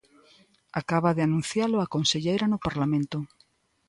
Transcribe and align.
Acaba 0.81 1.15
de 1.17 1.23
anuncialo 1.27 1.77
a 1.79 1.91
conselleira 1.95 2.45
no 2.51 2.63
Parlamento. 2.67 3.17